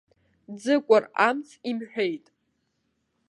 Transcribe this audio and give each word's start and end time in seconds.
Ӡыкәыр 0.61 1.03
амц 1.27 1.49
имҳәеит. 1.69 2.25